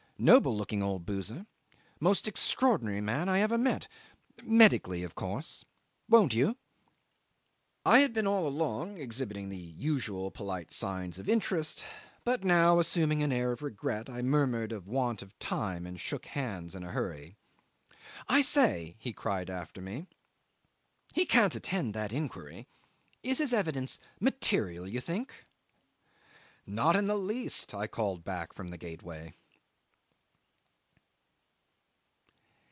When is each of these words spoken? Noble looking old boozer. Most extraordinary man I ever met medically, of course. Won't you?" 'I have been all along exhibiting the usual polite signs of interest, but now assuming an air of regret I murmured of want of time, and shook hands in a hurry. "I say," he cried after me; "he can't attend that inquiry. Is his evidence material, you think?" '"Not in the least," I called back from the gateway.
Noble 0.23 0.55
looking 0.55 0.83
old 0.83 1.03
boozer. 1.03 1.47
Most 1.99 2.27
extraordinary 2.27 3.01
man 3.01 3.27
I 3.27 3.39
ever 3.39 3.57
met 3.57 3.87
medically, 4.43 5.01
of 5.03 5.15
course. 5.15 5.65
Won't 6.07 6.35
you?" 6.35 6.57
'I 7.87 7.99
have 8.01 8.13
been 8.13 8.27
all 8.27 8.47
along 8.47 8.99
exhibiting 8.99 9.49
the 9.49 9.57
usual 9.57 10.29
polite 10.29 10.71
signs 10.71 11.17
of 11.17 11.27
interest, 11.27 11.83
but 12.23 12.43
now 12.43 12.77
assuming 12.77 13.23
an 13.23 13.31
air 13.31 13.51
of 13.51 13.63
regret 13.63 14.11
I 14.11 14.21
murmured 14.21 14.71
of 14.71 14.87
want 14.87 15.23
of 15.23 15.39
time, 15.39 15.87
and 15.87 15.99
shook 15.99 16.27
hands 16.27 16.75
in 16.75 16.83
a 16.83 16.91
hurry. 16.91 17.35
"I 18.29 18.41
say," 18.41 18.97
he 18.99 19.13
cried 19.13 19.49
after 19.49 19.81
me; 19.81 20.05
"he 21.15 21.25
can't 21.25 21.55
attend 21.55 21.95
that 21.95 22.13
inquiry. 22.13 22.67
Is 23.23 23.39
his 23.39 23.53
evidence 23.53 23.97
material, 24.19 24.85
you 24.87 24.99
think?" 24.99 25.47
'"Not 26.67 26.95
in 26.95 27.07
the 27.07 27.17
least," 27.17 27.73
I 27.73 27.87
called 27.87 28.23
back 28.23 28.53
from 28.53 28.69
the 28.69 28.77
gateway. 28.77 29.33